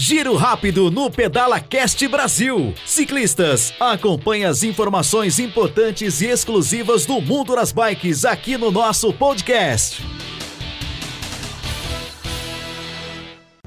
[0.00, 2.72] Giro rápido no Pedala Cast Brasil.
[2.86, 10.06] Ciclistas, acompanhe as informações importantes e exclusivas do mundo das bikes aqui no nosso podcast.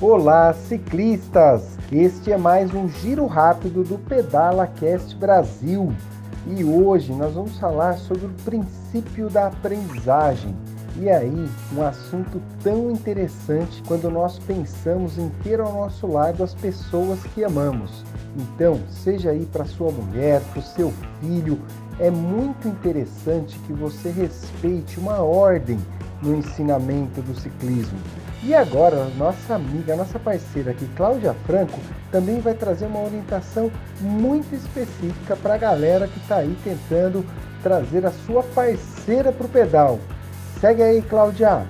[0.00, 1.78] Olá, ciclistas!
[1.92, 5.94] Este é mais um giro rápido do Pedala Cast Brasil.
[6.48, 10.56] E hoje nós vamos falar sobre o princípio da aprendizagem
[10.98, 16.54] e aí, um assunto tão interessante quando nós pensamos em ter ao nosso lado as
[16.54, 18.04] pessoas que amamos.
[18.36, 21.60] Então, seja aí para sua mulher, para o seu filho,
[21.98, 25.78] é muito interessante que você respeite uma ordem
[26.22, 27.98] no ensinamento do ciclismo.
[28.42, 31.78] E agora, nossa amiga, nossa parceira aqui, Cláudia Franco,
[32.10, 37.24] também vai trazer uma orientação muito específica para a galera que está aí tentando
[37.62, 39.98] trazer a sua parceira para o pedal.
[40.60, 41.66] Segue aí, Cláudia.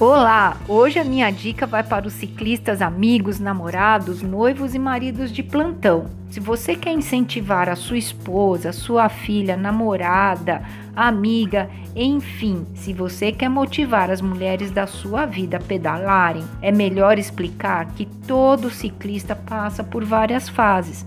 [0.00, 0.56] Olá!
[0.66, 6.06] Hoje a minha dica vai para os ciclistas amigos, namorados, noivos e maridos de plantão.
[6.30, 10.62] Se você quer incentivar a sua esposa, sua filha, namorada,
[10.96, 17.20] amiga, enfim, se você quer motivar as mulheres da sua vida a pedalarem, é melhor
[17.20, 21.06] explicar que todo ciclista passa por várias fases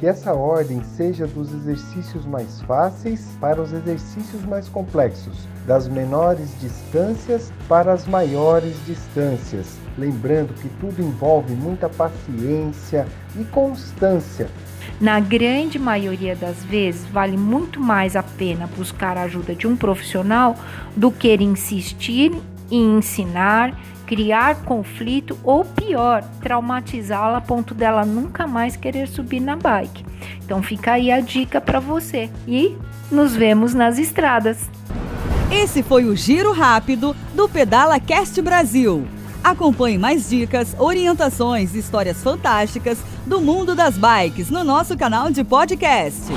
[0.00, 6.58] que essa ordem seja dos exercícios mais fáceis para os exercícios mais complexos, das menores
[6.58, 9.76] distâncias para as maiores distâncias.
[9.98, 13.06] Lembrando que tudo envolve muita paciência
[13.38, 14.48] e constância.
[14.98, 19.76] Na grande maioria das vezes, vale muito mais a pena buscar a ajuda de um
[19.76, 20.56] profissional
[20.96, 22.32] do que insistir
[22.70, 23.74] em ensinar
[24.10, 30.04] criar conflito ou pior, traumatizá-la a ponto dela nunca mais querer subir na bike.
[30.44, 32.76] Então fica aí a dica para você e
[33.08, 34.68] nos vemos nas estradas.
[35.48, 39.06] Esse foi o giro rápido do Pedala Cast Brasil.
[39.44, 45.44] Acompanhe mais dicas, orientações e histórias fantásticas do mundo das bikes no nosso canal de
[45.44, 46.32] podcast.